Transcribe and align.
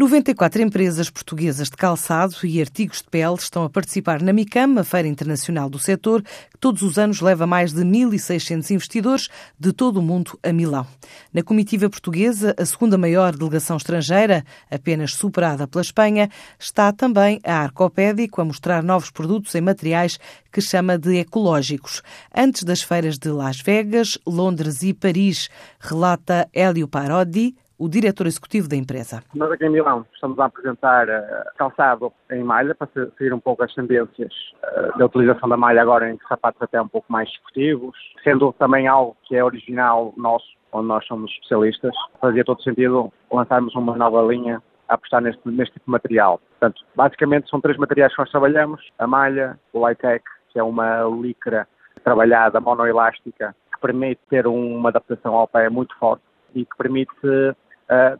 94 0.00 0.62
empresas 0.62 1.10
portuguesas 1.10 1.68
de 1.68 1.76
calçado 1.76 2.34
e 2.44 2.58
artigos 2.58 3.02
de 3.02 3.10
pele 3.10 3.34
estão 3.34 3.64
a 3.64 3.68
participar 3.68 4.22
na 4.22 4.32
MICAM, 4.32 4.80
a 4.80 4.82
Feira 4.82 5.06
Internacional 5.06 5.68
do 5.68 5.78
Setor, 5.78 6.22
que 6.22 6.56
todos 6.58 6.80
os 6.80 6.96
anos 6.98 7.20
leva 7.20 7.46
mais 7.46 7.74
de 7.74 7.82
1.600 7.82 8.70
investidores 8.70 9.28
de 9.58 9.74
todo 9.74 9.98
o 9.98 10.02
mundo 10.02 10.38
a 10.42 10.54
Milão. 10.54 10.86
Na 11.34 11.42
comitiva 11.42 11.90
portuguesa, 11.90 12.54
a 12.56 12.64
segunda 12.64 12.96
maior 12.96 13.36
delegação 13.36 13.76
estrangeira, 13.76 14.42
apenas 14.70 15.12
superada 15.12 15.68
pela 15.68 15.82
Espanha, 15.82 16.30
está 16.58 16.90
também 16.94 17.38
a 17.44 17.58
Arcopédico 17.58 18.40
a 18.40 18.44
mostrar 18.46 18.82
novos 18.82 19.10
produtos 19.10 19.54
em 19.54 19.60
materiais 19.60 20.18
que 20.50 20.62
chama 20.62 20.96
de 20.96 21.18
ecológicos. 21.18 22.02
Antes 22.34 22.62
das 22.62 22.80
feiras 22.80 23.18
de 23.18 23.28
Las 23.28 23.60
Vegas, 23.60 24.16
Londres 24.26 24.82
e 24.82 24.94
Paris, 24.94 25.50
relata 25.78 26.48
Hélio 26.54 26.88
Parodi, 26.88 27.54
o 27.80 27.88
diretor 27.88 28.26
executivo 28.26 28.68
da 28.68 28.76
empresa. 28.76 29.22
Nós 29.34 29.50
aqui 29.50 29.64
em 29.64 29.70
Milão 29.70 30.04
estamos 30.12 30.38
a 30.38 30.44
apresentar 30.44 31.08
uh, 31.08 31.56
calçado 31.56 32.12
em 32.30 32.44
malha 32.44 32.74
para 32.74 32.86
seguir 33.16 33.32
um 33.32 33.40
pouco 33.40 33.64
as 33.64 33.74
tendências 33.74 34.30
uh, 34.62 34.98
da 34.98 35.06
utilização 35.06 35.48
da 35.48 35.56
malha 35.56 35.80
agora 35.80 36.10
em 36.10 36.18
sapatos 36.28 36.60
até 36.60 36.80
um 36.80 36.86
pouco 36.86 37.10
mais 37.10 37.26
esportivos, 37.30 37.96
sendo 38.22 38.52
também 38.52 38.86
algo 38.86 39.16
que 39.24 39.34
é 39.34 39.42
original 39.42 40.12
nosso, 40.18 40.44
onde 40.72 40.88
nós 40.88 41.06
somos 41.06 41.32
especialistas. 41.32 41.94
Fazia 42.20 42.44
todo 42.44 42.62
sentido 42.62 43.10
lançarmos 43.32 43.74
uma 43.74 43.96
nova 43.96 44.20
linha 44.30 44.62
a 44.86 44.94
apostar 44.94 45.22
neste, 45.22 45.40
neste 45.48 45.72
tipo 45.72 45.86
de 45.86 45.92
material. 45.92 46.38
Portanto, 46.50 46.84
basicamente 46.94 47.48
são 47.48 47.62
três 47.62 47.78
materiais 47.78 48.12
que 48.14 48.20
nós 48.20 48.30
trabalhamos, 48.30 48.86
a 48.98 49.06
malha, 49.06 49.58
o 49.72 49.80
Lightech, 49.80 50.22
que 50.52 50.58
é 50.58 50.62
uma 50.62 51.04
licra 51.22 51.66
trabalhada 52.04 52.60
monoelástica 52.60 53.56
que 53.72 53.80
permite 53.80 54.20
ter 54.28 54.46
uma 54.46 54.90
adaptação 54.90 55.34
ao 55.34 55.48
pé 55.48 55.70
muito 55.70 55.96
forte 55.96 56.22
e 56.54 56.66
que 56.66 56.76
permite 56.76 57.10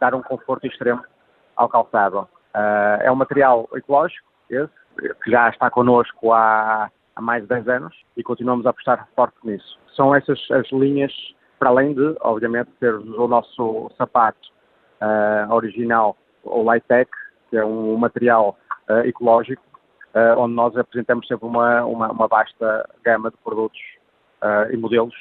dar 0.00 0.14
um 0.14 0.22
conforto 0.22 0.66
extremo 0.66 1.02
ao 1.58 1.68
calçado. 1.68 2.20
Uh, 2.54 3.02
é 3.02 3.12
um 3.12 3.16
material 3.16 3.68
ecológico, 3.74 4.26
esse, 4.48 4.72
que 5.22 5.30
já 5.30 5.50
está 5.50 5.70
connosco 5.70 6.32
há, 6.32 6.90
há 7.14 7.20
mais 7.20 7.42
de 7.42 7.48
10 7.48 7.68
anos 7.68 7.94
e 8.16 8.22
continuamos 8.22 8.64
a 8.64 8.70
apostar 8.70 9.06
forte 9.14 9.36
nisso. 9.44 9.78
São 9.94 10.14
essas 10.14 10.40
as 10.50 10.70
linhas, 10.72 11.12
para 11.58 11.68
além 11.68 11.94
de, 11.94 12.16
obviamente, 12.20 12.70
ter 12.80 12.94
o 12.94 13.28
nosso 13.28 13.90
sapato 13.98 14.48
uh, 15.02 15.52
original, 15.52 16.16
o 16.42 16.62
Lightech, 16.62 17.10
que 17.50 17.56
é 17.56 17.64
um 17.64 17.96
material 17.96 18.56
uh, 18.88 19.06
ecológico, 19.06 19.62
onde 20.36 20.54
nós 20.54 20.76
apresentamos 20.76 21.28
sempre 21.28 21.46
uma, 21.46 21.84
uma, 21.84 22.10
uma 22.10 22.26
vasta 22.26 22.88
gama 23.04 23.30
de 23.30 23.36
produtos 23.36 23.78
e 24.72 24.76
modelos 24.76 25.14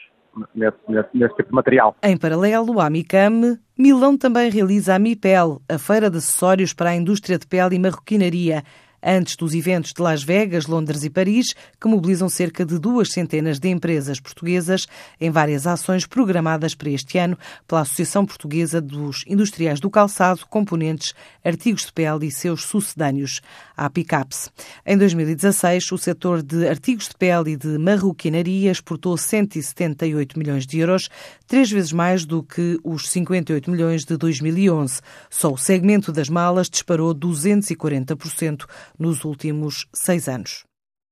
nesse, 0.56 0.78
nesse, 1.14 1.36
tipo 1.36 1.50
de 1.50 1.56
material. 1.56 1.96
Em 2.04 2.18
paralelo 2.18 2.80
à 2.80 2.90
MICAM, 2.90 3.58
Milão 3.78 4.18
também 4.18 4.50
realiza 4.50 4.96
a 4.96 5.00
MIPEL, 5.00 5.62
a 5.70 5.78
feira 5.78 6.10
de 6.10 6.18
acessórios 6.18 6.74
para 6.74 6.92
a 6.92 6.96
indústria 6.96 7.38
de 7.38 7.46
pele 7.46 7.76
e 7.76 7.80
marroquinaria 7.80 8.64
antes 9.02 9.36
dos 9.36 9.54
eventos 9.54 9.94
de 9.94 10.02
Las 10.02 10.24
Vegas, 10.24 10.66
Londres 10.66 11.04
e 11.04 11.10
Paris, 11.10 11.56
que 11.80 11.88
mobilizam 11.88 12.30
cerca 12.30 12.66
de 12.66 12.80
duas 12.80 13.12
centenas 13.12 13.60
de 13.60 13.70
empresas 13.70 14.20
portuguesas 14.20 14.88
em 15.20 15.30
várias 15.30 15.68
ações 15.68 16.06
programadas 16.06 16.76
para 16.76 16.90
este 16.90 17.18
ano 17.18 17.38
pela 17.68 17.82
Associação 17.82 18.26
Portuguesa 18.26 18.82
dos 18.82 19.24
Industriais 19.28 19.80
do 19.80 19.90
Calçado, 19.90 20.46
Componentes, 20.48 21.14
Artigos 21.44 21.86
de 21.86 21.94
Pele 21.94 22.28
e 22.28 22.32
seus 22.32 22.64
sucedâneos, 22.66 23.42
a 23.76 23.90
PICAPS. 23.90 24.52
Em 24.86 24.98
2016, 24.98 25.92
o 25.92 25.98
setor 25.98 26.42
de 26.42 26.68
artigos 26.68 27.10
de 27.10 27.16
pele 27.16 27.52
e 27.52 27.56
de 27.56 27.78
marroquinaria 27.78 28.72
exportou 28.72 29.16
178 29.18 30.38
milhões 30.38 30.66
de 30.66 30.80
euros, 30.80 31.10
três 31.48 31.72
vezes 31.72 31.92
mais 31.92 32.26
do 32.26 32.42
que 32.42 32.80
os 32.84 33.10
58 33.10 33.70
milhões 33.70 34.04
de 34.04 34.18
2011. 34.18 35.02
Só 35.30 35.54
o 35.54 35.58
segmento 35.58 36.12
das 36.12 36.30
malas 36.30 36.70
disparou 36.70 37.14
240% 37.14 38.66
nos 38.98 39.26
últimos 39.26 39.88
seis 39.94 40.28
anos. 40.28 40.67